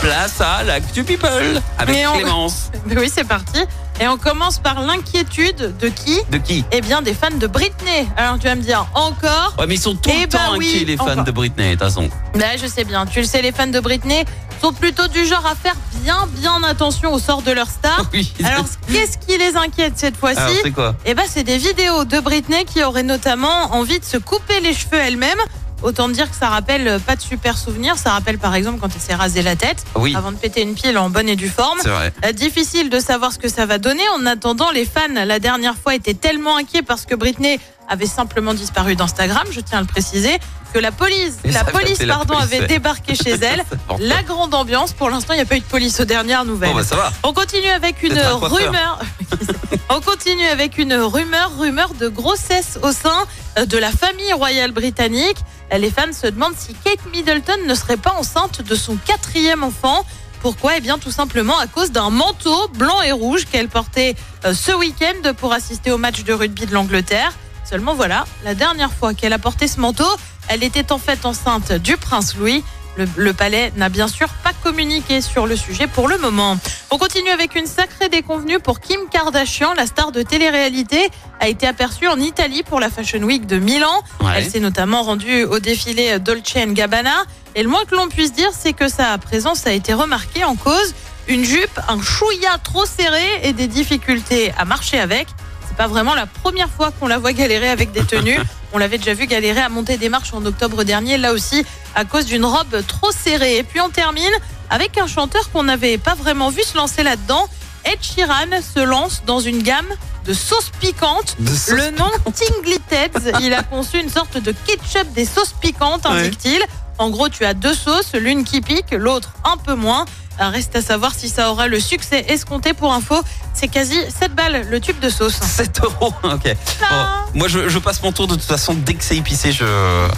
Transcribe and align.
Place 0.00 0.40
à 0.40 0.62
l'actu 0.62 1.02
people 1.02 1.60
avec 1.76 1.96
on- 2.08 2.16
Clémence. 2.16 2.70
Ben 2.86 2.98
Oui, 3.00 3.10
c'est 3.12 3.24
parti. 3.26 3.60
Et 4.00 4.06
on 4.06 4.16
commence 4.16 4.60
par 4.60 4.80
l'inquiétude 4.82 5.76
de 5.76 5.88
qui? 5.88 6.20
De 6.30 6.38
qui? 6.38 6.64
Eh 6.70 6.80
bien, 6.80 7.02
des 7.02 7.14
fans 7.14 7.30
de 7.36 7.46
Britney. 7.48 8.06
Alors, 8.16 8.38
tu 8.38 8.46
vas 8.46 8.54
me 8.54 8.62
dire, 8.62 8.86
encore? 8.94 9.54
Ouais, 9.58 9.66
mais 9.66 9.74
ils 9.74 9.80
sont 9.80 9.96
tout 9.96 10.08
Eh 10.14 10.20
le 10.22 10.26
ben 10.28 10.38
temps 10.38 10.56
oui, 10.56 10.68
inquiets, 10.72 10.84
les 10.84 10.96
fans 10.96 11.22
de 11.24 11.30
Britney, 11.32 11.70
de 11.70 11.72
toute 11.72 11.80
façon. 11.82 12.08
Là, 12.36 12.56
je 12.56 12.68
sais 12.68 12.84
bien. 12.84 13.06
Tu 13.06 13.18
le 13.20 13.26
sais, 13.26 13.42
les 13.42 13.50
fans 13.50 13.66
de 13.66 13.80
Britney 13.80 14.24
sont 14.62 14.72
plutôt 14.72 15.08
du 15.08 15.24
genre 15.26 15.44
à 15.44 15.56
faire 15.56 15.74
bien, 16.04 16.28
bien 16.34 16.62
attention 16.62 17.12
au 17.12 17.18
sort 17.18 17.42
de 17.42 17.50
leur 17.50 17.66
star. 17.68 18.04
Oui. 18.12 18.32
Alors, 18.44 18.66
qu'est-ce 18.92 19.18
qui 19.18 19.36
les 19.36 19.56
inquiète 19.56 19.94
cette 19.96 20.16
fois-ci? 20.16 20.38
Alors, 20.38 20.52
c'est 20.62 20.70
quoi? 20.70 20.94
Eh 21.04 21.14
ben, 21.14 21.24
c'est 21.28 21.42
des 21.44 21.58
vidéos 21.58 22.04
de 22.04 22.20
Britney 22.20 22.64
qui 22.66 22.84
auraient 22.84 23.02
notamment 23.02 23.74
envie 23.74 23.98
de 23.98 24.04
se 24.04 24.16
couper 24.16 24.60
les 24.60 24.74
cheveux 24.74 24.98
elle-même. 24.98 25.38
Autant 25.82 26.08
dire 26.08 26.28
que 26.30 26.36
ça 26.36 26.48
rappelle 26.48 26.88
euh, 26.88 26.98
pas 26.98 27.14
de 27.16 27.20
super 27.20 27.56
souvenirs. 27.56 27.96
Ça 27.98 28.10
rappelle 28.10 28.38
par 28.38 28.54
exemple 28.54 28.78
quand 28.80 28.88
elle 28.94 29.00
s'est 29.00 29.14
rasé 29.14 29.42
la 29.42 29.54
tête 29.56 29.84
Oui, 29.94 30.14
avant 30.16 30.32
de 30.32 30.36
péter 30.36 30.62
une 30.62 30.74
pile 30.74 30.98
en 30.98 31.08
bonne 31.10 31.28
et 31.28 31.36
due 31.36 31.48
forme. 31.48 31.78
vrai. 31.84 32.12
Euh, 32.24 32.32
Difficile 32.32 32.90
de 32.90 32.98
savoir 33.00 33.32
ce 33.32 33.38
que 33.38 33.48
ça 33.48 33.64
va 33.66 33.78
donner. 33.78 34.02
En 34.18 34.26
attendant, 34.26 34.70
les 34.70 34.84
fans, 34.84 35.00
la 35.14 35.38
dernière 35.38 35.76
fois, 35.76 35.94
étaient 35.94 36.14
tellement 36.14 36.56
inquiets 36.56 36.82
parce 36.82 37.04
que 37.06 37.14
Britney 37.14 37.60
avait 37.88 38.06
simplement 38.06 38.52
disparu 38.54 38.96
d'Instagram, 38.96 39.44
je 39.50 39.60
tiens 39.60 39.78
à 39.78 39.80
le 39.80 39.86
préciser, 39.86 40.38
que 40.72 40.78
la 40.78 40.92
police, 40.92 41.38
la 41.44 41.64
police, 41.64 42.02
la 42.02 42.16
pardon, 42.16 42.34
police, 42.34 42.52
avait 42.52 42.66
débarqué 42.66 43.14
chez 43.14 43.30
elle. 43.42 43.64
La 43.98 44.22
grande 44.22 44.54
ambiance. 44.54 44.92
Pour 44.92 45.10
l'instant, 45.10 45.34
il 45.34 45.36
n'y 45.36 45.42
a 45.42 45.46
pas 45.46 45.56
eu 45.56 45.60
de 45.60 45.64
police 45.64 45.98
aux 46.00 46.04
dernières 46.04 46.44
nouvelles. 46.44 46.74
bah 46.74 46.82
ça 46.82 46.96
va. 46.96 47.12
On 47.22 47.32
continue 47.32 47.68
avec 47.68 48.02
une 48.02 48.18
un 48.18 48.34
rumeur. 48.34 49.00
On 49.90 50.00
continue 50.00 50.46
avec 50.46 50.76
une 50.78 50.94
rumeur, 50.94 51.50
rumeur 51.58 51.94
de 51.94 52.08
grossesse 52.08 52.78
au 52.82 52.92
sein 52.92 53.26
de 53.66 53.78
la 53.78 53.90
famille 53.90 54.32
royale 54.32 54.72
britannique. 54.72 55.38
Les 55.76 55.90
fans 55.90 56.12
se 56.12 56.26
demandent 56.26 56.56
si 56.56 56.74
Kate 56.74 57.00
Middleton 57.12 57.58
ne 57.66 57.74
serait 57.74 57.96
pas 57.96 58.12
enceinte 58.18 58.62
de 58.62 58.74
son 58.74 58.96
quatrième 58.96 59.62
enfant. 59.64 60.04
Pourquoi? 60.40 60.76
Eh 60.76 60.80
bien, 60.80 60.98
tout 60.98 61.10
simplement 61.10 61.58
à 61.58 61.66
cause 61.66 61.90
d'un 61.90 62.10
manteau 62.10 62.68
blanc 62.68 63.02
et 63.02 63.12
rouge 63.12 63.46
qu'elle 63.50 63.68
portait 63.68 64.14
euh, 64.44 64.54
ce 64.54 64.72
week-end 64.72 65.32
pour 65.36 65.52
assister 65.52 65.90
au 65.90 65.98
match 65.98 66.22
de 66.22 66.32
rugby 66.32 66.66
de 66.66 66.72
l'Angleterre. 66.74 67.32
Seulement 67.68 67.94
voilà, 67.94 68.24
la 68.44 68.54
dernière 68.54 68.92
fois 68.92 69.14
qu'elle 69.14 69.32
a 69.32 69.38
porté 69.38 69.68
ce 69.68 69.80
manteau, 69.80 70.06
elle 70.48 70.62
était 70.62 70.92
en 70.92 70.98
fait 70.98 71.24
enceinte 71.24 71.72
du 71.72 71.96
prince 71.96 72.36
Louis. 72.36 72.64
Le, 72.96 73.06
le 73.16 73.32
palais 73.32 73.72
n'a 73.76 73.88
bien 73.88 74.08
sûr 74.08 74.28
pas 74.42 74.50
communiqué 74.64 75.20
sur 75.20 75.46
le 75.46 75.54
sujet 75.54 75.86
pour 75.86 76.08
le 76.08 76.18
moment. 76.18 76.58
On 76.90 76.98
continue 76.98 77.30
avec 77.30 77.54
une 77.54 77.66
sacrée 77.66 78.08
déconvenue 78.08 78.58
pour 78.58 78.80
Kim 78.80 79.00
Kardashian, 79.10 79.72
la 79.74 79.86
star 79.86 80.10
de 80.10 80.22
télé-réalité, 80.22 81.08
a 81.38 81.46
été 81.46 81.68
aperçue 81.68 82.08
en 82.08 82.18
Italie 82.18 82.64
pour 82.64 82.80
la 82.80 82.90
Fashion 82.90 83.22
Week 83.22 83.46
de 83.46 83.58
Milan. 83.58 84.02
Ouais. 84.20 84.32
Elle 84.36 84.50
s'est 84.50 84.58
notamment 84.58 85.02
rendue 85.02 85.44
au 85.44 85.60
défilé 85.60 86.18
Dolce 86.18 86.54
Gabbana. 86.56 87.24
Et 87.54 87.62
le 87.62 87.68
moins 87.68 87.84
que 87.84 87.94
l'on 87.94 88.08
puisse 88.08 88.32
dire, 88.32 88.50
c'est 88.52 88.72
que 88.72 88.88
sa 88.88 89.16
présence 89.18 89.66
a 89.66 89.72
été 89.72 89.92
remarquée 89.92 90.44
en 90.44 90.56
cause. 90.56 90.94
Une 91.28 91.44
jupe, 91.44 91.80
un 91.88 92.00
chouïa 92.02 92.56
trop 92.64 92.86
serré 92.86 93.26
et 93.42 93.52
des 93.52 93.66
difficultés 93.68 94.52
à 94.58 94.64
marcher 94.64 94.98
avec. 94.98 95.28
C'est 95.68 95.76
pas 95.76 95.86
vraiment 95.86 96.14
la 96.14 96.26
première 96.26 96.70
fois 96.70 96.90
qu'on 96.90 97.06
la 97.06 97.18
voit 97.18 97.32
galérer 97.32 97.68
avec 97.68 97.92
des 97.92 98.02
tenues. 98.02 98.38
On 98.72 98.78
l'avait 98.78 98.98
déjà 98.98 99.14
vu 99.14 99.26
galérer 99.26 99.60
à 99.60 99.68
monter 99.68 99.96
des 99.96 100.08
marches 100.08 100.34
en 100.34 100.44
octobre 100.44 100.84
dernier, 100.84 101.16
là 101.18 101.32
aussi 101.32 101.64
à 101.94 102.04
cause 102.04 102.26
d'une 102.26 102.44
robe 102.44 102.82
trop 102.86 103.10
serrée. 103.12 103.56
Et 103.58 103.62
puis 103.62 103.80
on 103.80 103.88
termine 103.88 104.32
avec 104.70 104.98
un 104.98 105.06
chanteur 105.06 105.50
qu'on 105.50 105.62
n'avait 105.64 105.96
pas 105.98 106.14
vraiment 106.14 106.50
vu 106.50 106.62
se 106.62 106.76
lancer 106.76 107.02
là-dedans. 107.02 107.48
Ed 107.84 107.98
Sheeran 108.02 108.60
se 108.62 108.80
lance 108.80 109.22
dans 109.24 109.40
une 109.40 109.62
gamme 109.62 109.88
de 110.26 110.34
sauces 110.34 110.70
piquantes. 110.80 111.36
De 111.38 111.48
sauce 111.48 111.70
Le 111.70 111.90
nom 111.92 112.10
Tingly 112.34 112.78
Teds, 112.80 113.32
il 113.40 113.54
a 113.54 113.62
conçu 113.62 113.98
une 114.00 114.10
sorte 114.10 114.36
de 114.36 114.52
ketchup 114.66 115.10
des 115.14 115.24
sauces 115.24 115.54
piquantes, 115.60 116.04
Ouais. 116.04 116.10
indique-t-il. 116.10 116.62
En 116.98 117.08
gros, 117.10 117.28
tu 117.28 117.44
as 117.46 117.54
deux 117.54 117.74
sauces, 117.74 118.12
l'une 118.14 118.44
qui 118.44 118.60
pique, 118.60 118.90
l'autre 118.90 119.30
un 119.44 119.56
peu 119.56 119.74
moins. 119.74 120.04
Euh, 120.40 120.48
Reste 120.50 120.76
à 120.76 120.82
savoir 120.82 121.12
si 121.14 121.28
ça 121.28 121.50
aura 121.50 121.66
le 121.66 121.80
succès 121.80 122.24
escompté 122.28 122.72
pour 122.74 122.92
info. 122.92 123.16
C'est 123.54 123.68
quasi 123.68 123.96
7 124.20 124.34
balles 124.34 124.66
le 124.70 124.80
tube 124.80 124.98
de 125.00 125.08
sauce. 125.10 125.34
7 125.42 125.80
euros, 125.82 126.12
ok. 126.22 126.56
Ah. 126.82 127.24
Bon, 127.32 127.38
moi, 127.40 127.48
je, 127.48 127.68
je 127.68 127.78
passe 127.78 128.02
mon 128.02 128.12
tour 128.12 128.26
de 128.26 128.34
toute 128.34 128.44
façon. 128.44 128.74
Dès 128.74 128.94
que 128.94 129.02
c'est 129.04 129.16
épicé, 129.16 129.52
je, 129.52 129.64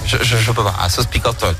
je, 0.05 0.19
je, 0.23 0.37
je 0.37 0.53
peux 0.53 0.63
pas. 0.63 0.75
Ah, 0.79 0.89
sauce 0.89 1.07
piquante, 1.07 1.43
euh, 1.43 1.53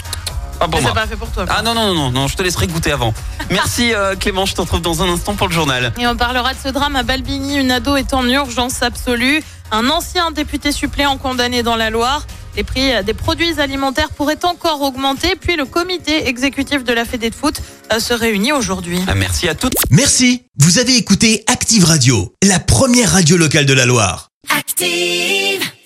pas 0.59 0.69
pour 0.69 0.81
moi. 0.83 0.91
c'est 0.95 1.01
pas 1.01 1.07
fait 1.07 1.17
pour 1.17 1.31
toi. 1.31 1.47
Ah 1.49 1.63
non, 1.63 1.73
non, 1.75 1.87
non, 1.87 1.95
non, 1.95 2.11
non, 2.11 2.29
je 2.29 2.37
te 2.37 2.43
laisserai 2.43 2.67
goûter 2.67 2.93
avant. 2.93 3.15
Merci 3.51 3.95
euh, 3.95 4.15
Clément, 4.15 4.45
je 4.45 4.55
te 4.55 4.61
retrouve 4.61 4.83
dans 4.83 5.03
un 5.03 5.09
instant 5.09 5.35
pour 5.35 5.49
le 5.49 5.55
journal. 5.55 5.93
Et 5.99 6.07
on 6.07 6.17
parlera 6.17 6.53
de 6.53 6.59
ce 6.63 6.69
drame 6.69 6.97
à 6.97 7.03
Balbigny. 7.03 7.57
Une 7.57 7.71
ado 7.71 7.97
est 7.97 8.13
en 8.13 8.27
urgence 8.29 8.83
absolue. 8.83 9.43
Un 9.73 9.89
ancien 9.89 10.33
député 10.33 10.71
suppléant 10.73 11.17
condamné 11.17 11.63
dans 11.63 11.77
la 11.77 11.89
Loire. 11.91 12.27
Les 12.57 12.65
prix 12.65 13.05
des 13.05 13.15
produits 13.15 13.61
alimentaires 13.61 14.11
pourraient 14.11 14.45
encore 14.45 14.83
augmenter. 14.83 15.37
Puis 15.37 15.57
le 15.57 15.65
comité 15.65 16.29
exécutif 16.29 16.85
de 16.85 16.93
la 16.93 17.05
Fédé 17.05 17.31
de 17.31 17.35
foot 17.35 17.61
euh, 17.93 18.01
se 18.01 18.13
réunit 18.13 18.53
aujourd'hui. 18.53 18.99
Ah, 19.07 19.15
Merci 19.15 19.49
à 19.49 19.55
toutes. 19.55 19.75
Merci, 19.91 20.43
vous 20.59 20.79
avez 20.79 20.97
écouté 20.97 21.45
Active 21.47 21.85
Radio, 21.85 22.35
la 22.43 22.59
première 22.59 23.13
radio 23.13 23.37
locale 23.37 23.67
de 23.67 23.73
la 23.73 23.87
Loire. 23.87 24.31
Active. 24.57 25.71